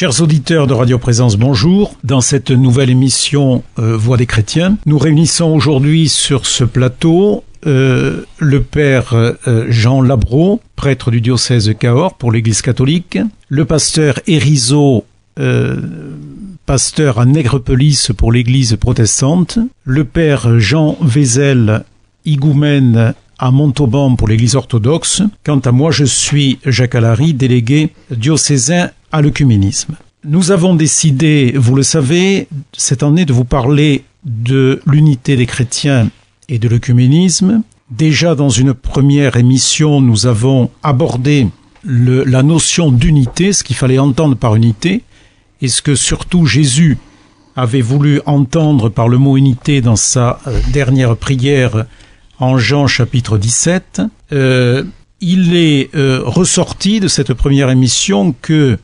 Chers 0.00 0.22
auditeurs 0.22 0.68
de 0.68 0.74
Radio 0.74 0.96
Présence, 0.96 1.36
bonjour. 1.36 1.92
Dans 2.04 2.20
cette 2.20 2.52
nouvelle 2.52 2.88
émission 2.88 3.64
euh, 3.80 3.96
Voix 3.96 4.16
des 4.16 4.26
chrétiens, 4.26 4.78
nous 4.86 4.96
réunissons 4.96 5.46
aujourd'hui 5.46 6.08
sur 6.08 6.46
ce 6.46 6.62
plateau 6.62 7.42
euh, 7.66 8.22
le 8.38 8.62
père 8.62 9.12
euh, 9.14 9.66
Jean 9.70 10.00
Labro, 10.00 10.60
prêtre 10.76 11.10
du 11.10 11.20
diocèse 11.20 11.64
de 11.64 11.72
Cahors 11.72 12.14
pour 12.14 12.30
l'Église 12.30 12.62
catholique, 12.62 13.18
le 13.48 13.64
pasteur 13.64 14.20
Erizo, 14.28 15.04
pasteur 16.64 17.18
à 17.18 17.24
Nègrepelisse 17.24 18.12
pour 18.16 18.30
l'Église 18.30 18.76
protestante, 18.76 19.58
le 19.82 20.04
père 20.04 20.60
Jean 20.60 20.96
Vézel, 21.02 21.82
higoumène 22.24 23.14
à 23.40 23.50
Montauban 23.50 24.14
pour 24.14 24.28
l'Église 24.28 24.54
orthodoxe. 24.54 25.22
Quant 25.44 25.58
à 25.58 25.72
moi, 25.72 25.90
je 25.90 26.04
suis 26.04 26.58
Jacques 26.64 26.94
Alary, 26.94 27.34
délégué 27.34 27.90
diocésain 28.12 28.90
à 29.12 29.22
l'œcuménisme. 29.22 29.96
Nous 30.24 30.50
avons 30.50 30.74
décidé, 30.74 31.54
vous 31.56 31.74
le 31.74 31.82
savez, 31.82 32.48
cette 32.76 33.02
année 33.02 33.24
de 33.24 33.32
vous 33.32 33.44
parler 33.44 34.04
de 34.24 34.80
l'unité 34.86 35.36
des 35.36 35.46
chrétiens 35.46 36.10
et 36.48 36.58
de 36.58 36.68
l'œcuménisme. 36.68 37.62
Déjà 37.90 38.34
dans 38.34 38.50
une 38.50 38.74
première 38.74 39.36
émission, 39.36 40.00
nous 40.00 40.26
avons 40.26 40.70
abordé 40.82 41.48
la 41.84 42.42
notion 42.42 42.90
d'unité, 42.90 43.52
ce 43.52 43.64
qu'il 43.64 43.76
fallait 43.76 43.98
entendre 43.98 44.36
par 44.36 44.56
unité, 44.56 45.02
et 45.62 45.68
ce 45.68 45.82
que 45.82 45.94
surtout 45.94 46.46
Jésus 46.46 46.98
avait 47.56 47.80
voulu 47.80 48.20
entendre 48.26 48.88
par 48.88 49.08
le 49.08 49.18
mot 49.18 49.36
unité 49.36 49.80
dans 49.80 49.96
sa 49.96 50.38
euh, 50.46 50.60
dernière 50.72 51.16
prière 51.16 51.86
en 52.38 52.56
Jean 52.56 52.86
chapitre 52.86 53.36
17. 53.36 54.02
Euh, 54.32 54.84
il 55.20 55.56
est 55.56 55.92
euh, 55.96 56.22
ressorti 56.24 57.00
de 57.00 57.08
cette 57.08 57.34
première 57.34 57.70
émission 57.70 58.34
que 58.40 58.78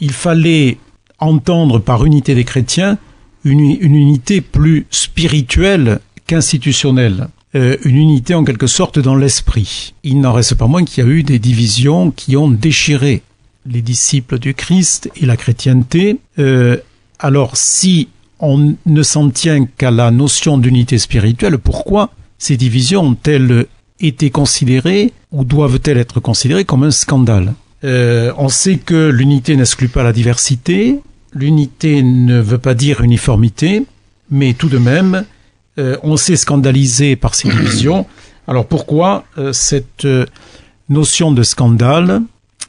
il 0.00 0.12
fallait 0.12 0.78
entendre 1.18 1.78
par 1.78 2.04
unité 2.04 2.34
des 2.34 2.44
chrétiens 2.44 2.98
une, 3.44 3.60
unité 3.60 4.40
plus 4.40 4.86
spirituelle 4.90 6.00
qu'institutionnelle. 6.26 7.28
Euh, 7.54 7.76
une 7.84 7.96
unité 7.96 8.34
en 8.34 8.44
quelque 8.44 8.68
sorte 8.68 8.98
dans 8.98 9.16
l'esprit. 9.16 9.94
Il 10.04 10.20
n'en 10.20 10.32
reste 10.32 10.54
pas 10.54 10.68
moins 10.68 10.84
qu'il 10.84 11.04
y 11.04 11.06
a 11.06 11.10
eu 11.10 11.22
des 11.22 11.40
divisions 11.40 12.12
qui 12.12 12.36
ont 12.36 12.48
déchiré 12.48 13.22
les 13.66 13.82
disciples 13.82 14.38
du 14.38 14.54
Christ 14.54 15.10
et 15.16 15.26
la 15.26 15.36
chrétienté. 15.36 16.18
Euh, 16.38 16.76
alors 17.18 17.56
si 17.56 18.08
on 18.38 18.76
ne 18.86 19.02
s'en 19.02 19.30
tient 19.30 19.66
qu'à 19.66 19.90
la 19.90 20.10
notion 20.10 20.58
d'unité 20.58 20.98
spirituelle, 20.98 21.58
pourquoi 21.58 22.10
ces 22.38 22.56
divisions 22.56 23.02
ont-elles 23.02 23.66
été 23.98 24.30
considérées 24.30 25.12
ou 25.32 25.44
doivent-elles 25.44 25.98
être 25.98 26.20
considérées 26.20 26.64
comme 26.64 26.84
un 26.84 26.90
scandale? 26.90 27.54
Euh, 27.84 28.32
on 28.36 28.48
sait 28.48 28.76
que 28.76 29.08
l'unité 29.08 29.56
n'exclut 29.56 29.88
pas 29.88 30.02
la 30.02 30.12
diversité, 30.12 31.00
l'unité 31.34 32.02
ne 32.02 32.40
veut 32.40 32.58
pas 32.58 32.74
dire 32.74 33.00
uniformité, 33.00 33.84
mais 34.30 34.52
tout 34.52 34.68
de 34.68 34.78
même, 34.78 35.24
euh, 35.78 35.96
on 36.02 36.16
s'est 36.16 36.36
scandalisé 36.36 37.16
par 37.16 37.34
ces 37.34 37.48
divisions. 37.48 38.06
Alors 38.46 38.66
pourquoi 38.66 39.24
euh, 39.38 39.52
cette 39.52 40.06
notion 40.88 41.32
de 41.32 41.42
scandale, 41.42 42.20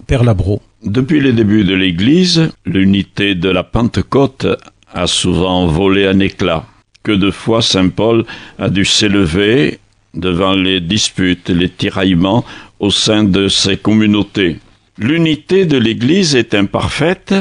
Père 0.07 0.23
Labro 0.23 0.61
Depuis 0.83 1.19
les 1.19 1.33
débuts 1.33 1.65
de 1.65 1.73
l'Église, 1.73 2.49
l'unité 2.65 3.35
de 3.35 3.49
la 3.49 3.63
Pentecôte 3.63 4.47
a 4.93 5.07
souvent 5.07 5.67
volé 5.67 6.05
un 6.05 6.19
éclat. 6.19 6.65
Que 7.03 7.11
de 7.11 7.31
fois 7.31 7.61
Saint 7.63 7.89
Paul 7.89 8.25
a 8.59 8.69
dû 8.69 8.85
s'élever 8.85 9.79
devant 10.13 10.53
les 10.53 10.79
disputes, 10.79 11.49
les 11.49 11.69
tiraillements 11.69 12.45
au 12.79 12.91
sein 12.91 13.23
de 13.23 13.47
ses 13.47 13.77
communautés. 13.77 14.59
L'unité 15.03 15.65
de 15.65 15.77
l'Église 15.77 16.35
est 16.35 16.53
imparfaite 16.53 17.33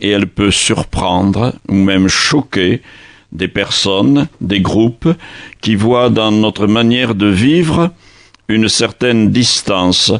et 0.00 0.10
elle 0.10 0.26
peut 0.26 0.50
surprendre 0.50 1.54
ou 1.68 1.74
même 1.74 2.08
choquer 2.08 2.82
des 3.30 3.46
personnes, 3.46 4.26
des 4.40 4.58
groupes 4.58 5.08
qui 5.60 5.76
voient 5.76 6.10
dans 6.10 6.32
notre 6.32 6.66
manière 6.66 7.14
de 7.14 7.28
vivre 7.28 7.92
une 8.48 8.68
certaine 8.68 9.30
distance 9.30 10.12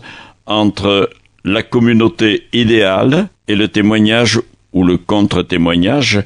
entre 0.47 1.11
la 1.43 1.65
communauté 1.65 2.45
idéale 2.53 3.31
et 3.49 3.57
le 3.57 3.67
témoignage 3.67 4.41
ou 4.73 4.85
le 4.85 4.97
contre-témoignage 4.97 6.23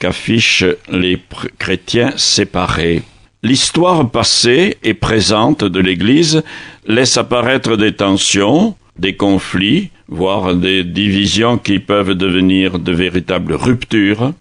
qu'affichent 0.00 0.64
les 0.90 1.22
chrétiens 1.60 2.14
séparés. 2.16 3.02
L'histoire 3.44 4.10
passée 4.10 4.76
et 4.82 4.94
présente 4.94 5.62
de 5.62 5.78
l'Église 5.78 6.42
laisse 6.84 7.16
apparaître 7.16 7.76
des 7.76 7.92
tensions, 7.92 8.74
des 8.98 9.14
conflits, 9.14 9.90
voire 10.10 10.54
des 10.54 10.84
divisions 10.84 11.56
qui 11.56 11.78
peuvent 11.78 12.14
devenir 12.14 12.78
de 12.78 12.92
véritables 12.92 13.54
ruptures, 13.54 14.32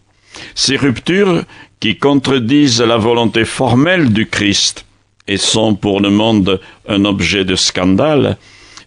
ces 0.55 0.75
ruptures 0.75 1.43
qui 1.79 1.95
contredisent 1.95 2.81
la 2.81 2.97
volonté 2.97 3.45
formelle 3.45 4.11
du 4.11 4.25
Christ 4.25 4.85
et 5.27 5.37
sont 5.37 5.75
pour 5.75 6.01
le 6.01 6.09
monde 6.09 6.59
un 6.87 7.05
objet 7.05 7.45
de 7.45 7.55
scandale, 7.55 8.37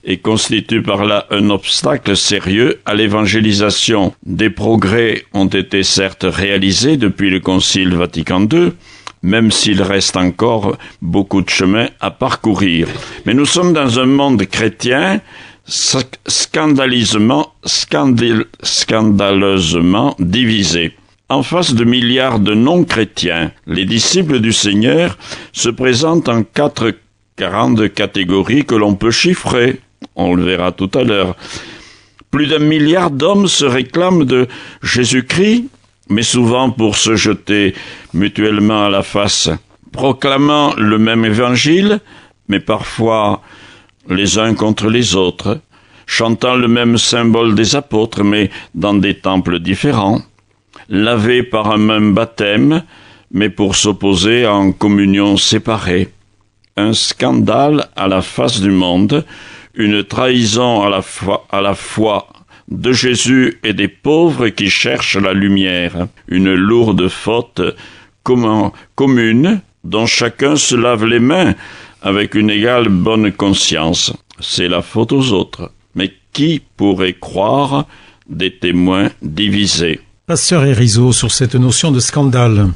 et 0.05 0.19
constituent 0.19 0.83
par 0.83 1.05
là 1.05 1.27
un 1.31 1.51
obstacle 1.51 2.17
sérieux 2.17 2.81
à 2.85 2.95
l'évangélisation. 2.95 4.13
Des 4.27 4.51
progrès 4.51 5.25
ont 5.33 5.47
été 5.47 5.83
certes 5.83 6.27
réalisés 6.29 6.97
depuis 6.97 7.31
le 7.31 7.41
Concile 7.41 7.95
Vatican 7.95 8.47
II, 8.51 8.73
même 9.23 9.53
s'il 9.53 9.81
reste 9.81 10.17
encore 10.17 10.77
beaucoup 11.01 11.43
de 11.43 11.51
chemin 11.51 11.89
à 12.01 12.11
parcourir. 12.11 12.89
Mais 13.25 13.35
nous 13.35 13.47
sommes 13.47 13.73
dans 13.73 14.01
un 14.01 14.07
monde 14.07 14.45
chrétien 14.47 15.21
scandaleusement, 15.67 17.53
scandaleusement 18.63 20.17
divisé. 20.19 20.95
En 21.29 21.43
face 21.43 21.75
de 21.75 21.85
milliards 21.85 22.41
de 22.41 22.55
non-chrétiens, 22.55 23.53
les 23.67 23.87
disciples 23.87 24.41
du 24.41 24.53
Seigneur 24.53 25.17
se 25.53 25.71
présentent 25.71 26.29
en 26.29 26.43
quatre 26.43 26.93
grandes 27.39 27.89
catégories 27.93 28.65
que 28.65 28.75
l'on 28.75 28.95
peut 28.95 29.11
chiffrer. 29.11 29.81
On 30.15 30.35
le 30.35 30.45
verra 30.45 30.73
tout 30.73 30.91
à 30.95 31.05
l'heure. 31.05 31.37
Plus 32.31 32.47
d'un 32.47 32.59
milliard 32.59 33.11
d'hommes 33.11 33.49
se 33.49 33.65
réclament 33.65 34.25
de 34.25 34.47
Jésus-Christ, 34.83 35.69
mais 36.09 36.23
souvent 36.23 36.71
pour 36.71 36.97
se 36.97 37.17
jeter 37.17 37.75
mutuellement 38.13 38.85
à 38.87 38.91
la 38.91 39.03
face, 39.03 39.49
proclamant 39.93 40.75
le 40.77 40.99
même 40.99 41.25
évangile, 41.25 42.01
mais 42.49 42.61
parfois 42.61 43.43
les 44.09 44.39
uns 44.39 44.55
contre 44.55 44.89
les 44.89 45.15
autres, 45.15 45.61
chantant 46.07 46.57
le 46.57 46.69
même 46.69 46.99
symbole 46.99 47.55
des 47.55 47.77
apôtres, 47.77 48.25
mais 48.25 48.51
dans 48.75 48.95
des 48.95 49.15
temples 49.15 49.59
différents, 49.59 50.23
lavés 50.89 51.43
par 51.43 51.71
un 51.71 51.79
même 51.79 52.15
baptême, 52.15 52.83
mais 53.31 53.49
pour 53.49 53.77
s'opposer 53.77 54.47
en 54.47 54.73
communion 54.73 55.37
séparée. 55.37 56.09
Un 56.77 56.93
scandale 56.93 57.89
à 57.97 58.09
la 58.09 58.23
face 58.23 58.61
du 58.61 58.71
monde, 58.71 59.25
une 59.75 60.05
trahison 60.05 60.83
à 60.83 60.91
la 60.91 61.03
fois, 61.03 61.47
à 61.51 61.61
la 61.61 61.75
foi 61.75 62.29
de 62.69 62.93
Jésus 62.93 63.59
et 63.63 63.73
des 63.73 63.89
pauvres 63.89 64.49
qui 64.49 64.71
cherchent 64.71 65.17
la 65.17 65.33
lumière, 65.33 66.09
une 66.29 66.55
lourde 66.55 67.09
faute 67.09 67.61
commune 68.23 69.61
dont 69.85 70.07
chacun 70.07 70.57
se 70.57 70.77
lave 70.77 71.05
les 71.05 71.19
mains 71.19 71.55
avec 72.03 72.35
une 72.35 72.51
égale 72.51 72.89
bonne 72.89 73.33
conscience. 73.33 74.13
C'est 74.41 74.69
la 74.69 74.83
faute 74.83 75.13
aux 75.13 75.33
autres. 75.33 75.71
Mais 75.95 76.13
qui 76.33 76.61
pourrait 76.77 77.15
croire 77.15 77.87
des 78.29 78.55
témoins 78.55 79.11
divisés? 79.23 80.01
Pasteur 80.27 80.65
Erizo, 80.65 81.13
sur 81.13 81.31
cette 81.31 81.55
notion 81.55 81.91
de 81.91 82.01
scandale. 82.01 82.71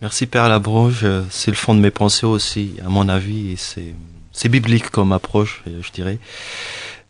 Merci 0.00 0.26
Père 0.26 0.48
Labroge, 0.48 1.06
c'est 1.30 1.50
le 1.50 1.56
fond 1.56 1.74
de 1.74 1.80
mes 1.80 1.90
pensées 1.90 2.26
aussi, 2.26 2.72
à 2.84 2.90
mon 2.90 3.08
avis, 3.08 3.52
et 3.52 3.56
c'est, 3.56 3.94
c'est 4.32 4.50
biblique 4.50 4.90
comme 4.90 5.12
approche, 5.12 5.62
je 5.66 5.90
dirais. 5.92 6.18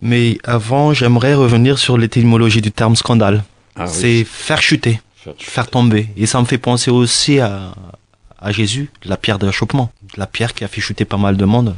Mais 0.00 0.38
avant, 0.44 0.92
j'aimerais 0.92 1.34
revenir 1.34 1.78
sur 1.78 1.98
l'étymologie 1.98 2.60
du 2.60 2.70
terme 2.70 2.94
scandale. 2.94 3.42
Ah 3.74 3.88
c'est 3.88 4.22
faire 4.24 4.62
chuter, 4.62 5.00
faire 5.38 5.68
tomber. 5.68 6.08
Et 6.16 6.26
ça 6.26 6.40
me 6.40 6.46
fait 6.46 6.58
penser 6.58 6.90
aussi 6.92 7.40
à, 7.40 7.74
à 8.38 8.52
Jésus, 8.52 8.90
la 9.04 9.16
pierre 9.16 9.40
d'achoppement, 9.40 9.90
la 10.16 10.26
pierre 10.26 10.54
qui 10.54 10.64
a 10.64 10.68
fait 10.68 10.80
chuter 10.80 11.04
pas 11.04 11.16
mal 11.16 11.36
de 11.36 11.44
monde. 11.44 11.74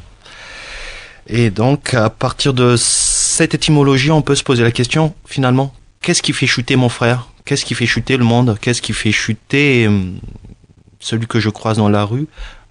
Et 1.29 1.51
donc, 1.51 1.95
à 1.95 2.09
partir 2.09 2.55
de 2.55 2.77
cette 2.77 3.55
étymologie, 3.55 4.11
on 4.11 4.23
peut 4.23 4.35
se 4.35 4.45
poser 4.45 4.63
la 4.63 4.71
question, 4.71 5.15
finalement, 5.25 5.75
qu'est-ce 6.01 6.23
qui 6.23 6.33
fait 6.33 6.47
chuter 6.47 6.77
mon 6.77 6.89
frère? 6.89 7.29
Qu'est-ce 7.45 7.65
qui 7.65 7.75
fait 7.75 7.87
chuter 7.87 8.17
le 8.17 8.25
monde? 8.25 8.59
Qu'est-ce 8.61 8.83
qui 8.83 8.93
fait 8.93 9.13
chuter 9.13 9.87
euh, 9.87 10.03
celui 11.01 11.27
que 11.27 11.41
je 11.41 11.51
croise 11.51 11.79
dans 11.79 11.89
la 11.89 12.05
rue 12.05 12.27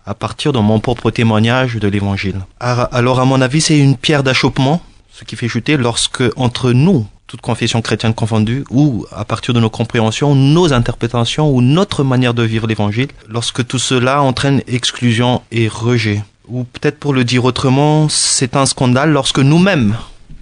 à 0.06 0.14
partir 0.14 0.54
de 0.54 0.60
mon 0.60 0.80
propre 0.80 1.12
témoignage 1.12 1.76
de 1.76 1.88
l'évangile? 1.88 2.42
Alors, 2.60 3.20
à 3.20 3.26
mon 3.26 3.42
avis, 3.42 3.62
c'est 3.62 3.78
une 3.78 3.98
pierre 3.98 4.24
d'achoppement, 4.24 4.82
ce 5.12 5.24
qui 5.24 5.36
fait 5.36 5.48
chuter 5.48 5.78
lorsque, 5.78 6.24
entre 6.36 6.72
nous, 6.72 7.08
toute 7.36 7.42
confession 7.42 7.82
chrétienne 7.82 8.14
confondue, 8.14 8.64
ou 8.70 9.06
à 9.12 9.26
partir 9.26 9.54
de 9.54 9.60
nos 9.60 9.70
compréhensions, 9.70 10.36
nos 10.36 10.72
interprétations 10.72 11.52
ou 11.54 11.62
notre 11.62 12.02
manière 12.06 12.34
de 12.34 12.44
vivre 12.44 12.66
l'évangile, 12.66 13.10
lorsque 13.28 13.68
tout 13.68 13.78
cela 13.78 14.22
entraîne 14.22 14.62
exclusion 14.68 15.42
et 15.52 15.68
rejet. 15.68 16.24
Ou 16.48 16.64
peut-être 16.64 16.98
pour 16.98 17.14
le 17.14 17.26
dire 17.26 17.44
autrement, 17.44 18.08
c'est 18.08 18.56
un 18.56 18.66
scandale 18.66 19.12
lorsque 19.12 19.40
nous-mêmes, 19.40 19.98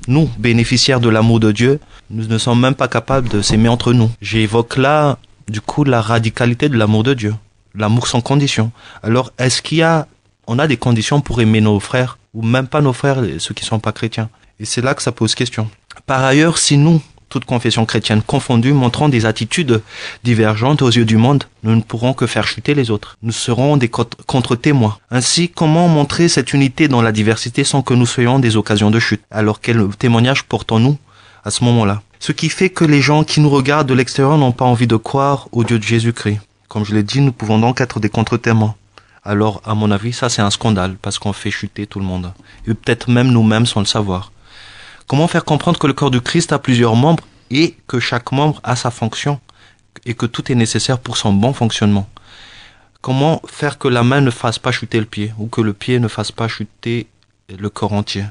nous, 0.07 0.29
bénéficiaires 0.37 0.99
de 0.99 1.09
l'amour 1.09 1.39
de 1.39 1.51
Dieu, 1.51 1.79
nous 2.11 2.27
ne 2.27 2.37
sommes 2.37 2.61
même 2.61 2.75
pas 2.75 2.87
capables 2.87 3.27
de 3.27 3.41
s'aimer 3.41 3.69
entre 3.69 3.91
nous. 3.91 4.11
J'évoque 4.21 4.77
là, 4.77 5.17
du 5.47 5.61
coup, 5.61 5.83
la 5.85 5.99
radicalité 5.99 6.69
de 6.69 6.77
l'amour 6.77 7.01
de 7.01 7.15
Dieu. 7.15 7.33
L'amour 7.73 8.05
sans 8.05 8.21
condition. 8.21 8.71
Alors, 9.01 9.31
est-ce 9.39 9.63
qu'il 9.63 9.79
y 9.79 9.81
a, 9.81 10.07
on 10.45 10.59
a 10.59 10.67
des 10.67 10.77
conditions 10.77 11.21
pour 11.21 11.41
aimer 11.41 11.59
nos 11.59 11.79
frères, 11.79 12.19
ou 12.35 12.43
même 12.43 12.67
pas 12.67 12.81
nos 12.81 12.93
frères, 12.93 13.19
ceux 13.39 13.55
qui 13.55 13.63
ne 13.63 13.67
sont 13.67 13.79
pas 13.79 13.93
chrétiens? 13.93 14.29
Et 14.59 14.65
c'est 14.65 14.81
là 14.81 14.93
que 14.93 15.01
ça 15.01 15.11
pose 15.11 15.33
question. 15.33 15.67
Par 16.05 16.23
ailleurs, 16.23 16.57
si 16.57 16.77
nous, 16.77 17.01
toute 17.29 17.45
confession 17.45 17.85
chrétienne 17.85 18.21
confondue, 18.21 18.73
montrant 18.73 19.09
des 19.09 19.25
attitudes 19.25 19.81
divergentes 20.23 20.81
aux 20.81 20.89
yeux 20.91 21.05
du 21.05 21.17
monde, 21.17 21.45
nous 21.63 21.75
ne 21.75 21.81
pourrons 21.81 22.13
que 22.13 22.27
faire 22.27 22.45
chuter 22.45 22.75
les 22.75 22.91
autres. 22.91 23.17
Nous 23.23 23.31
serons 23.31 23.77
des 23.77 23.89
contre-témoins. 23.89 24.97
Ainsi, 25.09 25.49
comment 25.49 25.87
montrer 25.87 26.27
cette 26.27 26.53
unité 26.53 26.87
dans 26.87 27.01
la 27.01 27.11
diversité 27.11 27.63
sans 27.63 27.81
que 27.81 27.93
nous 27.93 28.05
soyons 28.05 28.37
des 28.37 28.55
occasions 28.55 28.91
de 28.91 28.99
chute? 28.99 29.23
Alors 29.31 29.61
quel 29.61 29.87
témoignage 29.97 30.43
portons-nous 30.43 30.97
à 31.43 31.49
ce 31.49 31.63
moment-là? 31.63 32.01
Ce 32.19 32.31
qui 32.31 32.49
fait 32.49 32.69
que 32.69 32.85
les 32.85 33.01
gens 33.01 33.23
qui 33.23 33.39
nous 33.39 33.49
regardent 33.49 33.89
de 33.89 33.93
l'extérieur 33.93 34.37
n'ont 34.37 34.51
pas 34.51 34.65
envie 34.65 34.87
de 34.87 34.95
croire 34.95 35.47
au 35.51 35.63
Dieu 35.63 35.79
de 35.79 35.83
Jésus-Christ. 35.83 36.39
Comme 36.67 36.85
je 36.85 36.93
l'ai 36.93 37.03
dit, 37.03 37.21
nous 37.21 37.31
pouvons 37.31 37.59
donc 37.59 37.81
être 37.81 37.99
des 37.99 38.09
contre-témoins. 38.09 38.75
Alors, 39.23 39.61
à 39.65 39.73
mon 39.73 39.89
avis, 39.89 40.11
ça 40.11 40.27
c'est 40.27 40.41
un 40.41 40.49
scandale 40.49 40.97
parce 41.01 41.17
qu'on 41.17 41.33
fait 41.33 41.49
chuter 41.49 41.87
tout 41.87 41.99
le 41.99 42.05
monde. 42.05 42.33
Et 42.67 42.73
peut-être 42.73 43.09
même 43.09 43.31
nous-mêmes 43.31 43.65
sans 43.65 43.79
le 43.79 43.85
savoir. 43.85 44.32
Comment 45.07 45.27
faire 45.27 45.45
comprendre 45.45 45.79
que 45.79 45.87
le 45.87 45.93
corps 45.93 46.11
du 46.11 46.21
Christ 46.21 46.51
a 46.53 46.59
plusieurs 46.59 46.95
membres 46.95 47.23
et 47.51 47.75
que 47.87 47.99
chaque 47.99 48.31
membre 48.31 48.59
a 48.63 48.75
sa 48.75 48.91
fonction 48.91 49.39
et 50.05 50.13
que 50.13 50.25
tout 50.25 50.51
est 50.51 50.55
nécessaire 50.55 50.99
pour 50.99 51.17
son 51.17 51.33
bon 51.33 51.53
fonctionnement? 51.53 52.07
Comment 53.01 53.41
faire 53.45 53.77
que 53.77 53.87
la 53.89 54.03
main 54.03 54.21
ne 54.21 54.31
fasse 54.31 54.59
pas 54.59 54.71
chuter 54.71 54.99
le 54.99 55.05
pied 55.05 55.33
ou 55.37 55.47
que 55.47 55.61
le 55.61 55.73
pied 55.73 55.99
ne 55.99 56.07
fasse 56.07 56.31
pas 56.31 56.47
chuter 56.47 57.07
le 57.49 57.69
corps 57.69 57.93
entier? 57.93 58.23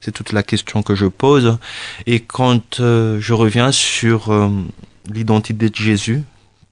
C'est 0.00 0.12
toute 0.12 0.32
la 0.32 0.42
question 0.42 0.82
que 0.82 0.94
je 0.94 1.06
pose. 1.06 1.58
Et 2.06 2.20
quand 2.20 2.80
euh, 2.80 3.20
je 3.20 3.34
reviens 3.34 3.70
sur 3.70 4.32
euh, 4.32 4.48
l'identité 5.10 5.68
de 5.68 5.74
Jésus, 5.74 6.22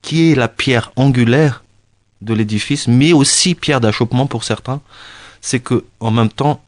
qui 0.00 0.32
est 0.32 0.34
la 0.34 0.48
pierre 0.48 0.93
angulaire 0.96 1.62
de 2.22 2.32
l'édifice, 2.34 2.88
mais 2.88 3.12
aussi 3.12 3.55
pierre 3.55 3.81
d'achoppement 3.81 4.26
pour 4.26 4.44
certains, 4.44 4.81
c'est 5.43 5.60
que 5.60 5.84
en 6.00 6.10
même 6.10 6.31
temps, 6.31 6.62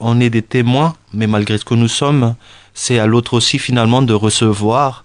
on 0.00 0.20
est 0.20 0.30
des 0.30 0.42
témoins, 0.42 0.94
mais 1.12 1.26
malgré 1.26 1.58
ce 1.58 1.64
que 1.64 1.74
nous 1.74 1.88
sommes, 1.88 2.34
c'est 2.74 2.98
à 2.98 3.06
l'autre 3.06 3.34
aussi 3.34 3.58
finalement 3.58 4.02
de 4.02 4.14
recevoir 4.14 5.04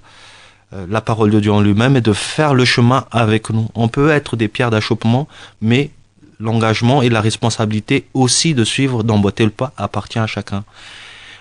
euh, 0.73 0.85
la 0.89 1.01
parole 1.01 1.31
de 1.31 1.39
Dieu 1.39 1.51
en 1.51 1.61
lui-même 1.61 1.95
et 1.95 2.01
de 2.01 2.13
faire 2.13 2.53
le 2.53 2.65
chemin 2.65 3.05
avec 3.11 3.49
nous. 3.49 3.67
On 3.75 3.87
peut 3.87 4.09
être 4.09 4.35
des 4.35 4.47
pierres 4.47 4.71
d'achoppement, 4.71 5.27
mais 5.61 5.91
l'engagement 6.39 7.01
et 7.01 7.09
la 7.09 7.21
responsabilité 7.21 8.05
aussi 8.13 8.53
de 8.53 8.63
suivre, 8.63 9.03
d'emboîter 9.03 9.45
le 9.45 9.51
pas, 9.51 9.73
appartient 9.77 10.19
à 10.19 10.27
chacun. 10.27 10.63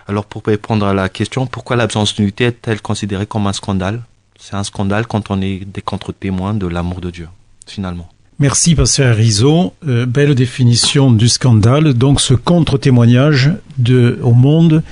Alors 0.08 0.24
pour 0.24 0.42
répondre 0.44 0.86
à 0.86 0.94
la 0.94 1.08
question, 1.08 1.46
pourquoi 1.46 1.76
l'absence 1.76 2.14
d'unité 2.14 2.44
est-elle 2.44 2.80
considérée 2.80 3.26
comme 3.26 3.46
un 3.46 3.52
scandale? 3.52 4.02
C'est 4.38 4.56
un 4.56 4.64
scandale 4.64 5.06
quand 5.06 5.30
on 5.30 5.40
est 5.40 5.64
des 5.64 5.82
contre-témoins 5.82 6.54
de 6.54 6.66
l'amour 6.66 7.00
de 7.00 7.10
Dieu, 7.10 7.28
finalement. 7.66 8.08
Merci, 8.42 8.74
Pasteur 8.74 9.14
Rizzo. 9.14 9.72
Euh, 9.86 10.04
belle 10.04 10.34
définition 10.34 11.12
du 11.12 11.28
scandale. 11.28 11.94
Donc, 11.94 12.20
ce 12.20 12.34
contre-témoignage 12.34 13.52
de, 13.78 14.18
au 14.20 14.32
monde, 14.32 14.82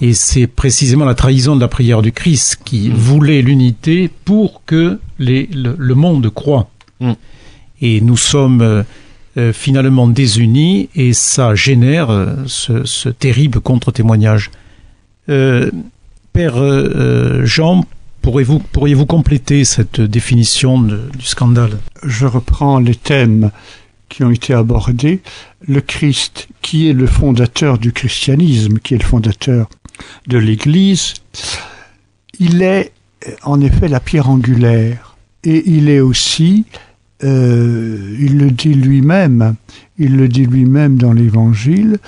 et 0.00 0.14
c'est 0.14 0.46
précisément 0.46 1.04
la 1.04 1.16
trahison 1.16 1.56
de 1.56 1.60
la 1.60 1.66
prière 1.66 2.00
du 2.00 2.12
Christ 2.12 2.60
qui 2.64 2.90
mm. 2.90 2.92
voulait 2.92 3.42
l'unité 3.42 4.08
pour 4.24 4.62
que 4.66 5.00
les, 5.18 5.48
le, 5.52 5.94
monde 5.96 6.32
croit. 6.32 6.70
Mm. 7.00 7.12
Et 7.80 8.00
nous 8.02 8.16
sommes 8.16 8.62
euh, 8.62 8.84
euh, 9.36 9.52
finalement 9.52 10.06
désunis 10.06 10.88
et 10.94 11.12
ça 11.12 11.56
génère 11.56 12.36
ce, 12.46 12.84
ce, 12.84 13.08
terrible 13.08 13.58
contre-témoignage. 13.58 14.52
Père 15.26 16.54
Jean, 17.44 17.84
Pourriez-vous 18.22 18.60
pourriez 18.60 18.94
-vous 18.94 19.04
compléter 19.06 19.64
cette 19.64 20.00
définition 20.00 20.80
du 20.80 21.24
scandale? 21.24 21.78
Je 22.04 22.24
reprends 22.24 22.78
les 22.78 22.94
thèmes 22.94 23.50
qui 24.08 24.22
ont 24.22 24.30
été 24.30 24.54
abordés. 24.54 25.20
Le 25.66 25.80
Christ, 25.80 26.46
qui 26.62 26.88
est 26.88 26.92
le 26.92 27.08
fondateur 27.08 27.78
du 27.78 27.92
christianisme, 27.92 28.78
qui 28.78 28.94
est 28.94 28.98
le 28.98 29.04
fondateur 29.04 29.68
de 30.28 30.38
l'Église, 30.38 31.14
il 32.38 32.62
est 32.62 32.92
en 33.42 33.60
effet 33.60 33.88
la 33.88 33.98
pierre 33.98 34.30
angulaire. 34.30 35.16
Et 35.42 35.64
il 35.66 35.88
est 35.88 36.00
aussi, 36.00 36.64
euh, 37.24 38.16
il 38.20 38.38
le 38.38 38.52
dit 38.52 38.74
lui-même, 38.74 39.56
il 39.98 40.16
le 40.16 40.28
dit 40.28 40.46
lui-même 40.46 40.96
dans 40.96 41.12
l'Évangile, 41.12 41.98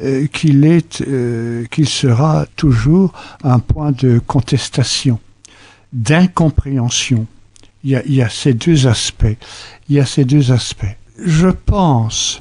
euh, 0.00 0.28
qu'il 0.28 0.64
euh, 1.08 1.64
qu'il 1.72 1.88
sera 1.88 2.46
toujours 2.54 3.12
un 3.42 3.58
point 3.58 3.90
de 3.90 4.20
contestation 4.24 5.18
d'incompréhension. 5.94 7.26
Il 7.84 8.02
y, 8.06 8.22
a, 8.22 8.28
ces 8.30 8.54
deux 8.54 8.86
aspects. 8.86 9.36
Il 9.88 9.96
y 9.96 10.00
a 10.00 10.06
ces 10.06 10.24
deux 10.24 10.52
aspects. 10.52 10.96
Je 11.22 11.48
pense, 11.48 12.40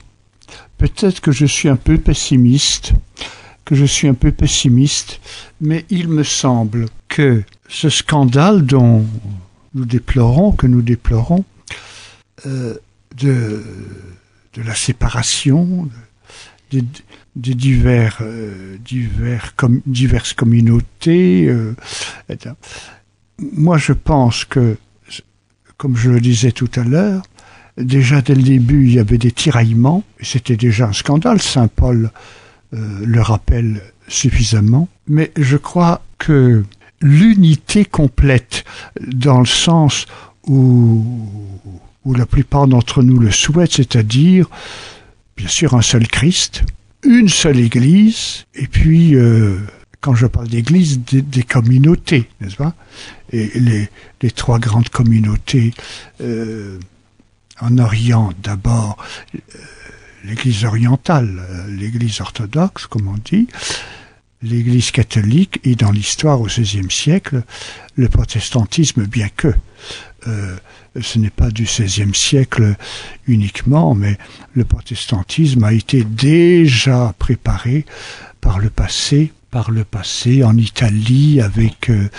peut-être 0.78 1.20
que 1.20 1.32
je 1.32 1.46
suis 1.46 1.68
un 1.68 1.76
peu 1.76 1.98
pessimiste, 1.98 2.94
que 3.66 3.76
je 3.76 3.86
suis 3.86 4.08
un 4.08 4.14
peu 4.14 4.32
pessimiste, 4.32 5.20
mais 5.60 5.86
il 5.90 6.08
me 6.08 6.24
semble 6.24 6.88
que 7.10 7.44
ce 7.68 7.90
scandale 7.90 8.66
dont 8.66 9.06
nous 9.74 9.86
déplorons, 9.86 10.54
que 10.54 10.68
nous 10.68 10.82
déplorons, 10.82 11.44
euh, 12.46 12.76
de, 13.18 13.64
la 14.58 14.76
séparation, 14.76 15.90
des, 16.72 16.84
divers, 17.36 18.20
euh, 18.22 18.78
diverses 19.86 20.34
communautés, 20.34 21.48
euh, 21.48 21.76
moi 23.40 23.78
je 23.78 23.94
pense 23.94 24.46
que, 24.46 24.78
comme 25.78 25.96
je 25.96 26.10
le 26.10 26.20
disais 26.20 26.52
tout 26.52 26.70
à 26.76 26.84
l'heure, 26.84 27.24
déjà 27.78 28.22
dès 28.22 28.36
le 28.36 28.44
début 28.44 28.86
il 28.86 28.94
y 28.94 29.00
avait 29.00 29.18
des 29.18 29.32
tiraillements, 29.32 30.04
c'était 30.22 30.58
déjà 30.58 30.88
un 30.88 30.94
scandale, 30.94 31.42
Saint 31.42 31.68
Paul 31.68 32.12
euh, 32.74 33.06
le 33.06 33.22
rappelle 33.22 33.82
suffisamment, 34.08 34.88
mais 35.08 35.32
je 35.38 35.58
crois 35.58 36.02
que 36.18 36.64
l'unité 37.02 37.86
complète, 37.86 38.64
dans 39.02 39.40
le 39.40 39.46
sens 39.46 40.06
où, 40.48 41.06
où 42.06 42.14
la 42.14 42.26
plupart 42.26 42.68
d'entre 42.68 43.04
nous 43.04 43.20
le 43.20 43.32
souhaitent, 43.32 43.74
c'est-à-dire, 43.74 44.50
bien 45.38 45.48
sûr, 45.48 45.74
un 45.74 45.82
seul 45.82 46.08
Christ, 46.08 46.64
une 47.04 47.30
seule 47.30 47.60
Église, 47.60 48.46
et 48.56 48.68
puis 48.68 49.16
euh, 49.16 49.58
quand 50.04 50.16
je 50.16 50.28
parle 50.28 50.50
d'église, 50.50 51.00
des, 51.00 51.44
communautés, 51.44 52.30
n'est-ce 52.42 52.58
pas? 52.58 52.76
Et 53.32 53.50
les, 53.58 54.32
trois 54.32 54.60
grandes 54.60 54.90
communautés 54.90 55.74
euh, 56.20 56.78
en 57.62 57.78
Orient, 57.78 58.34
d'abord 58.44 58.98
euh, 59.34 59.40
l'église 60.26 60.66
orientale, 60.66 61.42
euh, 61.50 61.68
l'église 61.70 62.20
orthodoxe, 62.20 62.86
comme 62.86 63.08
on 63.08 63.18
dit, 63.24 63.48
l'église 64.42 64.92
catholique, 64.92 65.62
et 65.64 65.76
dans 65.76 65.92
l'histoire 65.92 66.42
au 66.42 66.48
XVIe 66.48 66.92
siècle, 66.92 67.44
le 67.96 68.10
protestantisme, 68.10 69.06
bien 69.06 69.30
que 69.30 69.54
euh, 70.28 70.58
ce 71.00 71.18
n'est 71.18 71.30
pas 71.30 71.50
du 71.50 71.64
XVIe 71.64 72.14
siècle 72.14 72.76
uniquement, 73.26 73.96
mais 73.96 74.18
le 74.54 74.66
protestantisme 74.66 75.64
a 75.64 75.72
été 75.72 76.04
déjà 76.04 77.16
préparé 77.18 77.86
par 78.42 78.60
le 78.60 78.70
passé 78.70 79.32
par 79.54 79.70
le 79.70 79.84
passé 79.84 80.44
en 80.44 80.58
Italie 80.58 81.40
avec 81.40 81.92
euh, 81.92 82.10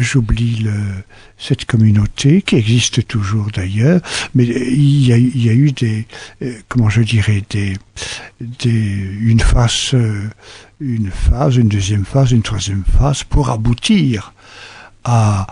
j'oublie 0.00 0.66
cette 1.36 1.66
communauté 1.66 2.40
qui 2.40 2.56
existe 2.56 3.06
toujours 3.06 3.48
d'ailleurs, 3.52 4.00
mais 4.34 4.46
il 4.46 5.06
y, 5.06 5.50
a, 5.50 5.52
eu 5.52 5.72
des, 5.72 6.06
euh, 6.40 6.54
comment 6.70 6.88
je 6.88 7.02
dirais, 7.02 7.42
des, 7.50 7.76
des, 8.40 8.70
une 8.70 9.40
phase, 9.40 9.90
euh, 9.92 10.30
une 10.80 11.10
phase, 11.10 11.56
une 11.56 11.68
deuxième 11.68 12.06
phase, 12.06 12.30
une 12.32 12.40
troisième 12.40 12.84
phase 12.98 13.22
pour 13.22 13.50
aboutir 13.50 14.32
à, 15.04 15.46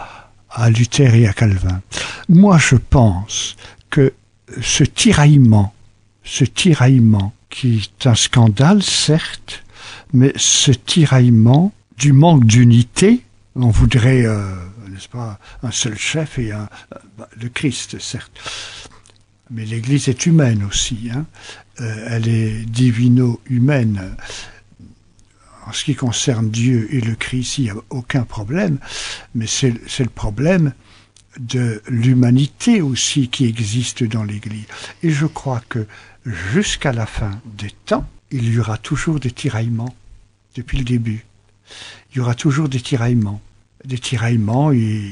à 0.49 0.71
Luther 0.71 1.15
et 1.15 1.29
à 1.29 1.35
Calvin. 1.35 1.83
Moi, 2.31 2.57
je 2.57 2.77
pense 2.77 3.57
que 3.91 4.15
ce 4.63 4.83
tiraillement, 4.83 5.75
ce 6.25 6.45
tiraillement 6.45 7.35
qui 7.51 7.83
est 7.83 8.07
un 8.07 8.15
scandale, 8.15 8.83
certes, 8.83 9.64
mais 10.13 10.33
ce 10.37 10.71
tiraillement 10.71 11.73
du 11.97 12.13
manque 12.13 12.45
d'unité, 12.45 13.23
on 13.57 13.71
voudrait, 13.71 14.27
euh, 14.27 14.55
n'est-ce 14.89 15.09
pas, 15.09 15.39
un 15.63 15.71
seul 15.71 15.97
chef 15.97 16.39
et 16.39 16.53
un, 16.53 16.69
euh, 16.93 16.99
bah, 17.19 17.29
le 17.41 17.49
Christ, 17.49 17.99
certes. 18.01 18.33
Mais 19.51 19.65
l'Église 19.65 20.09
est 20.09 20.27
humaine 20.27 20.65
aussi, 20.65 21.11
hein. 21.13 21.27
euh, 21.81 22.07
elle 22.11 22.29
est 22.29 22.65
divino-humaine. 22.65 24.17
En 25.67 25.73
ce 25.73 25.85
qui 25.85 25.95
concerne 25.95 26.51
Dieu 26.51 26.89
et 26.95 27.01
le 27.01 27.15
Christ, 27.15 27.59
il 27.59 27.65
n'y 27.65 27.71
a 27.71 27.77
aucun 27.91 28.25
problème, 28.25 28.79
mais 29.35 29.47
c'est 29.47 29.71
le 29.71 30.11
problème 30.11 30.73
de 31.39 31.83
l'humanité 31.89 32.83
aussi 32.83 33.29
qui 33.29 33.47
existe 33.47 34.05
dans 34.05 34.25
l'Église. 34.25 34.67
Et 35.03 35.11
je 35.11 35.27
crois 35.27 35.63
que 35.69 35.87
jusqu'à 36.27 36.93
la 36.93 37.07
fin 37.07 37.41
des 37.45 37.71
temps, 37.87 38.07
il 38.35 38.53
y 38.53 38.59
aura 38.59 38.79
toujours 38.79 39.21
des 39.21 39.31
tiraillements 39.31 39.95
depuis 40.57 40.79
le 40.79 40.85
début. 40.85 41.25
Il 42.11 42.19
y 42.19 42.21
aura 42.21 42.35
toujours 42.35 42.69
des 42.69 42.81
tiraillements. 42.81 43.41
Des 43.85 43.99
tiraillements 43.99 44.73
et 44.73 45.03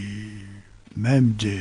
même 0.97 1.31
des... 1.38 1.61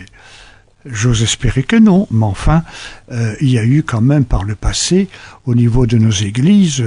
J'ose 0.86 1.22
espérer 1.22 1.62
que 1.62 1.76
non, 1.76 2.08
mais 2.10 2.26
enfin, 2.26 2.64
euh, 3.12 3.36
il 3.42 3.52
y 3.52 3.60
a 3.60 3.64
eu 3.64 3.84
quand 3.84 4.02
même 4.02 4.26
par 4.26 4.44
le 4.44 4.56
passé, 4.56 5.08
au 5.46 5.54
niveau 5.54 5.86
de 5.86 6.00
nos 6.00 6.10
églises, 6.10 6.84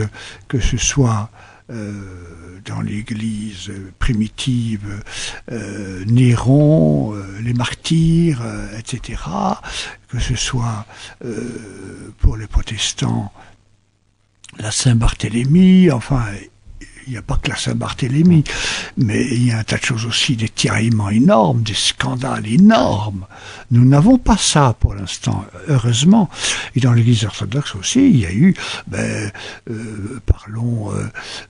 que 0.49 0.59
ce 0.59 0.76
soit 0.76 1.31
euh, 1.71 2.59
dans 2.64 2.81
l'église 2.81 3.71
primitive, 4.00 5.04
euh, 5.52 6.04
Néron, 6.07 7.14
les 7.40 7.54
martyrs, 7.54 8.43
etc., 8.76 9.23
que 10.09 10.19
ce 10.19 10.35
soit 10.35 10.85
pour 12.19 12.37
les 12.37 12.49
protestants, 12.49 13.33
la 14.59 14.71
Saint-Barthélemy, 14.71 15.91
enfin, 15.91 16.25
il 17.07 17.13
n'y 17.13 17.19
a 17.19 17.23
pas 17.23 17.37
que 17.37 17.51
la 17.51 17.57
Saint-Barthélemy, 17.57 18.45
mais 18.97 19.27
il 19.31 19.47
y 19.47 19.53
a 19.53 19.59
un 19.59 19.65
tas 19.65 19.77
de 19.77 19.85
choses 19.85 20.07
aussi, 20.07 20.37
des 20.37 20.49
tiraillements 20.49 21.11
énormes, 21.11 21.63
des 21.63 21.75
scandales 21.75 22.47
énormes. 22.47 23.27
Nous 23.71 23.85
n'avons 23.85 24.19
pas 24.19 24.37
ça 24.37 24.75
pour 24.79 24.95
l'instant, 24.95 25.45
heureusement. 25.69 26.31
Et 26.75 26.81
dans 26.81 26.93
l'Église 26.93 27.25
orthodoxe 27.25 27.75
aussi, 27.75 28.09
il 28.09 28.17
y 28.17 28.27
a 28.27 28.33
eu, 28.33 28.55
ben, 28.87 29.31
euh, 29.71 30.21
parlons, 30.27 30.93
euh, 30.93 31.07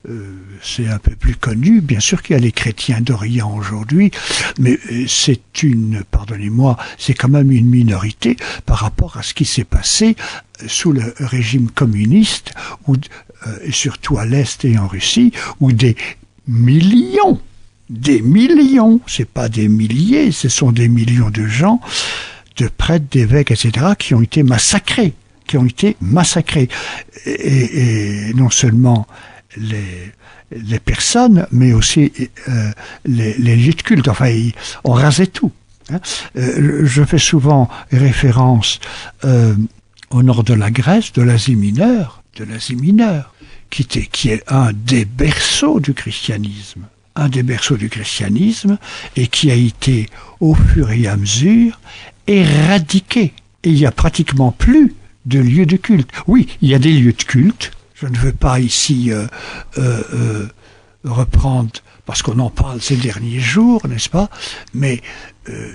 euh, 0.09 0.35
c'est 0.61 0.87
un 0.87 0.99
peu 0.99 1.15
plus 1.15 1.35
connu, 1.35 1.81
bien 1.81 1.99
sûr 1.99 2.21
qu'il 2.21 2.35
y 2.35 2.37
a 2.37 2.41
les 2.41 2.51
chrétiens 2.51 3.01
d'Orient 3.01 3.53
aujourd'hui, 3.55 4.11
mais 4.59 4.77
euh, 4.91 5.05
c'est 5.07 5.63
une, 5.63 6.03
pardonnez-moi, 6.09 6.77
c'est 6.97 7.13
quand 7.13 7.29
même 7.29 7.51
une 7.51 7.67
minorité 7.69 8.35
par 8.65 8.79
rapport 8.79 9.17
à 9.17 9.23
ce 9.23 9.33
qui 9.33 9.45
s'est 9.45 9.63
passé 9.63 10.15
sous 10.67 10.91
le 10.91 11.13
régime 11.19 11.69
communiste, 11.69 12.51
où, 12.87 12.95
euh, 13.47 13.71
surtout 13.71 14.17
à 14.17 14.25
l'Est 14.25 14.65
et 14.65 14.77
en 14.77 14.87
Russie, 14.87 15.31
où 15.59 15.71
des 15.71 15.95
millions, 16.47 17.39
des 17.89 18.21
millions, 18.21 18.99
c'est 19.07 19.29
pas 19.29 19.49
des 19.49 19.67
milliers, 19.67 20.31
ce 20.31 20.49
sont 20.49 20.71
des 20.71 20.87
millions 20.87 21.29
de 21.29 21.45
gens, 21.45 21.79
de 22.57 22.67
prêtres, 22.67 23.05
d'évêques, 23.11 23.51
etc., 23.51 23.87
qui 23.97 24.13
ont 24.13 24.21
été 24.21 24.43
massacrés, 24.43 25.13
qui 25.47 25.57
ont 25.57 25.65
été 25.65 25.97
massacrés. 26.01 26.69
Et, 27.25 28.29
et 28.29 28.33
non 28.33 28.49
seulement 28.49 29.07
les, 29.57 30.11
les 30.51 30.79
personnes, 30.79 31.47
mais 31.51 31.73
aussi 31.73 32.11
euh, 32.47 32.71
les, 33.05 33.33
les 33.37 33.55
lieux 33.55 33.73
de 33.73 33.81
culte. 33.81 34.07
Enfin, 34.07 34.29
ils, 34.29 34.53
on 34.83 34.93
rasait 34.93 35.27
tout. 35.27 35.51
Hein. 35.91 35.99
Euh, 36.37 36.81
je 36.85 37.03
fais 37.03 37.17
souvent 37.17 37.69
référence 37.91 38.79
euh, 39.23 39.55
au 40.09 40.23
nord 40.23 40.43
de 40.43 40.53
la 40.53 40.71
Grèce, 40.71 41.13
de 41.13 41.21
l'Asie 41.21 41.55
mineure, 41.55 42.23
de 42.37 42.43
l'Asie 42.43 42.75
mineure, 42.75 43.33
qui, 43.69 43.83
était, 43.83 44.05
qui 44.05 44.29
est 44.29 44.43
un 44.47 44.71
des 44.73 45.05
berceaux 45.05 45.79
du 45.79 45.93
christianisme, 45.93 46.83
un 47.15 47.29
des 47.29 47.43
berceaux 47.43 47.77
du 47.77 47.89
christianisme, 47.89 48.77
et 49.15 49.27
qui 49.27 49.51
a 49.51 49.55
été 49.55 50.07
au 50.39 50.53
fur 50.53 50.91
et 50.91 51.07
à 51.07 51.17
mesure 51.17 51.79
éradiqué. 52.27 53.33
Et 53.63 53.69
il 53.69 53.75
n'y 53.75 53.85
a 53.85 53.91
pratiquement 53.91 54.51
plus 54.51 54.93
de 55.25 55.39
lieux 55.39 55.65
de 55.65 55.77
culte. 55.77 56.09
Oui, 56.27 56.47
il 56.61 56.69
y 56.69 56.75
a 56.75 56.79
des 56.79 56.93
lieux 56.93 57.13
de 57.13 57.23
culte. 57.23 57.71
Je 57.95 58.07
ne 58.07 58.17
veux 58.17 58.33
pas 58.33 58.59
ici 58.59 59.11
euh, 59.11 59.25
euh, 59.77 60.03
euh, 60.13 60.47
reprendre 61.03 61.71
parce 62.05 62.21
qu'on 62.21 62.39
en 62.39 62.49
parle 62.49 62.81
ces 62.81 62.97
derniers 62.97 63.39
jours, 63.39 63.87
n'est-ce 63.87 64.09
pas? 64.09 64.29
Mais 64.73 65.01
euh, 65.49 65.71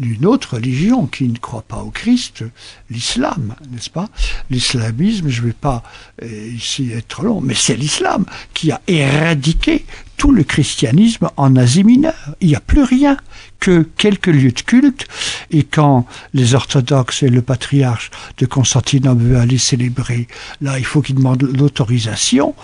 une, 0.00 0.26
autre 0.26 0.54
religion 0.54 1.06
qui 1.06 1.28
ne 1.28 1.36
croit 1.36 1.62
pas 1.62 1.78
au 1.78 1.90
Christ, 1.90 2.44
l'islam, 2.90 3.54
n'est-ce 3.70 3.90
pas? 3.90 4.08
L'islamisme, 4.50 5.28
je 5.28 5.42
ne 5.42 5.46
vais 5.48 5.52
pas 5.52 5.82
euh, 6.22 6.52
ici 6.54 6.90
être 6.92 7.22
long, 7.22 7.40
mais 7.40 7.54
c'est 7.54 7.76
l'islam 7.76 8.24
qui 8.54 8.70
a 8.70 8.80
éradiqué 8.86 9.84
tout 10.16 10.30
le 10.30 10.44
christianisme 10.44 11.28
en 11.36 11.56
Asie 11.56 11.84
mineure. 11.84 12.36
Il 12.40 12.48
n'y 12.48 12.54
a 12.54 12.60
plus 12.60 12.84
rien 12.84 13.16
que 13.58 13.82
quelques 13.96 14.28
lieux 14.28 14.52
de 14.52 14.60
culte, 14.60 15.06
et 15.50 15.64
quand 15.64 16.06
les 16.32 16.54
orthodoxes 16.54 17.22
et 17.22 17.28
le 17.28 17.42
patriarche 17.42 18.10
de 18.38 18.46
Constantinople 18.46 19.22
veulent 19.22 19.36
aller 19.36 19.58
célébrer, 19.58 20.28
là, 20.60 20.78
il 20.78 20.84
faut 20.84 21.02
qu'ils 21.02 21.16
demandent 21.16 21.42
l'autorisation, 21.42 22.54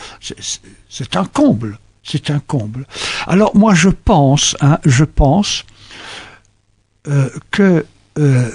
c'est 0.88 1.16
un 1.16 1.24
comble. 1.24 1.78
C'est 2.10 2.30
un 2.30 2.38
comble. 2.40 2.86
Alors 3.26 3.54
moi 3.54 3.74
je 3.74 3.90
pense, 3.90 4.56
hein, 4.62 4.78
je 4.86 5.04
pense 5.04 5.64
euh, 7.06 7.28
que 7.50 7.84
euh, 8.18 8.48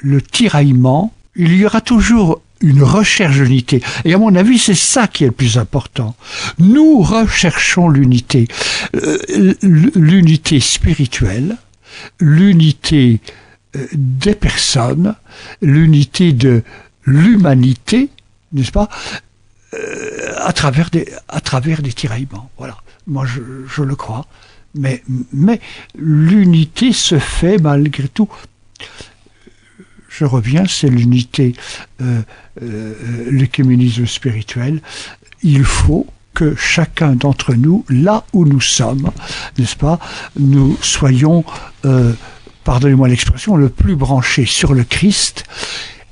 le 0.00 0.20
tiraillement, 0.20 1.12
il 1.36 1.56
y 1.56 1.64
aura 1.64 1.80
toujours 1.80 2.40
une 2.60 2.82
recherche 2.82 3.36
d'unité. 3.36 3.82
Et 4.04 4.14
à 4.14 4.18
mon 4.18 4.34
avis, 4.34 4.58
c'est 4.58 4.74
ça 4.74 5.06
qui 5.06 5.24
est 5.24 5.28
le 5.28 5.32
plus 5.32 5.58
important. 5.58 6.16
Nous 6.58 7.02
recherchons 7.02 7.88
l'unité, 7.88 8.48
euh, 8.96 9.54
l'unité 9.62 10.58
spirituelle, 10.58 11.56
l'unité 12.18 13.20
des 13.92 14.34
personnes, 14.34 15.14
l'unité 15.60 16.32
de 16.32 16.62
l'humanité, 17.04 18.10
n'est-ce 18.52 18.72
pas? 18.72 18.88
Euh, 19.76 20.34
à 21.28 21.40
travers 21.40 21.82
des 21.82 21.92
tiraillements. 21.92 22.50
Voilà. 22.58 22.76
Moi, 23.06 23.24
je, 23.26 23.82
le 23.82 23.94
crois. 23.94 24.26
Mais 24.74 25.02
mais 25.32 25.60
l'unité 25.96 26.92
se 26.92 27.18
fait 27.18 27.58
malgré 27.58 28.08
tout. 28.08 28.28
Je 30.08 30.24
reviens, 30.24 30.64
c'est 30.66 30.88
l'unité, 30.88 31.54
euh, 32.00 32.22
euh, 32.62 32.94
l'écuménisme 33.30 34.06
spirituel. 34.06 34.80
Il 35.42 35.64
faut 35.64 36.06
que 36.34 36.54
chacun 36.54 37.12
d'entre 37.12 37.54
nous, 37.54 37.84
là 37.88 38.24
où 38.32 38.44
nous 38.44 38.60
sommes, 38.60 39.10
n'est-ce 39.58 39.76
pas, 39.76 39.98
nous 40.38 40.76
soyons, 40.82 41.44
pardonnez-moi 42.64 43.08
l'expression, 43.08 43.56
le 43.56 43.70
plus 43.70 43.96
branché 43.96 44.44
sur 44.44 44.74
le 44.74 44.84
Christ 44.84 45.44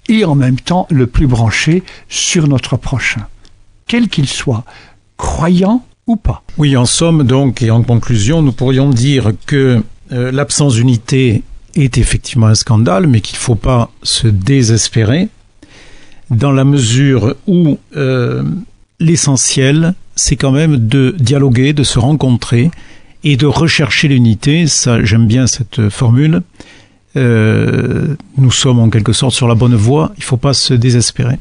et 0.08 0.24
en 0.24 0.34
même 0.34 0.58
temps 0.58 0.86
le 0.90 1.06
plus 1.06 1.26
branché 1.26 1.82
sur 2.08 2.48
notre 2.48 2.78
prochain 2.78 3.26
quel 3.86 4.08
qu'il 4.08 4.28
soit, 4.28 4.64
croyant 5.16 5.84
ou 6.06 6.16
pas. 6.16 6.42
Oui, 6.58 6.76
en 6.76 6.84
somme, 6.84 7.24
donc, 7.24 7.62
et 7.62 7.70
en 7.70 7.82
conclusion, 7.82 8.42
nous 8.42 8.52
pourrions 8.52 8.90
dire 8.90 9.32
que 9.46 9.82
euh, 10.12 10.32
l'absence 10.32 10.74
d'unité 10.74 11.42
est 11.74 11.98
effectivement 11.98 12.46
un 12.46 12.54
scandale, 12.54 13.06
mais 13.06 13.20
qu'il 13.20 13.36
ne 13.36 13.40
faut 13.40 13.54
pas 13.54 13.90
se 14.02 14.28
désespérer, 14.28 15.28
dans 16.30 16.52
la 16.52 16.64
mesure 16.64 17.34
où 17.46 17.78
euh, 17.96 18.42
l'essentiel, 19.00 19.94
c'est 20.14 20.36
quand 20.36 20.52
même 20.52 20.76
de 20.76 21.14
dialoguer, 21.18 21.72
de 21.72 21.82
se 21.82 21.98
rencontrer 21.98 22.70
et 23.24 23.36
de 23.36 23.46
rechercher 23.46 24.08
l'unité. 24.08 24.66
Ça, 24.66 25.02
j'aime 25.04 25.26
bien 25.26 25.46
cette 25.46 25.88
formule. 25.88 26.42
Euh, 27.16 28.16
nous 28.36 28.50
sommes 28.50 28.80
en 28.80 28.90
quelque 28.90 29.12
sorte 29.12 29.34
sur 29.34 29.48
la 29.48 29.54
bonne 29.54 29.74
voie. 29.74 30.12
Il 30.16 30.20
ne 30.20 30.24
faut 30.24 30.36
pas 30.36 30.54
se 30.54 30.74
désespérer. 30.74 31.38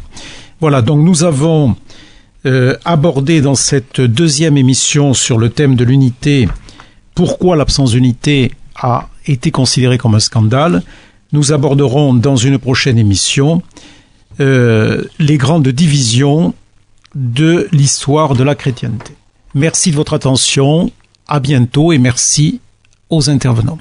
Voilà. 0.59 0.81
Donc 0.81 1.03
nous 1.03 1.23
avons 1.23 1.75
euh, 2.45 2.75
abordé 2.85 3.41
dans 3.41 3.55
cette 3.55 4.01
deuxième 4.01 4.57
émission 4.57 5.13
sur 5.13 5.37
le 5.37 5.49
thème 5.49 5.75
de 5.75 5.83
l'unité 5.83 6.47
pourquoi 7.15 7.55
l'absence 7.55 7.91
d'unité 7.91 8.51
a 8.75 9.07
été 9.27 9.51
considérée 9.51 9.97
comme 9.97 10.15
un 10.15 10.19
scandale. 10.19 10.83
Nous 11.31 11.51
aborderons 11.51 12.13
dans 12.13 12.35
une 12.35 12.57
prochaine 12.57 12.97
émission 12.97 13.61
euh, 14.39 15.03
les 15.19 15.37
grandes 15.37 15.67
divisions 15.67 16.53
de 17.15 17.67
l'histoire 17.71 18.33
de 18.33 18.43
la 18.43 18.55
chrétienté. 18.55 19.13
Merci 19.53 19.91
de 19.91 19.95
votre 19.95 20.13
attention, 20.13 20.91
à 21.27 21.39
bientôt 21.39 21.91
et 21.91 21.99
merci 21.99 22.59
aux 23.09 23.29
intervenants. 23.29 23.77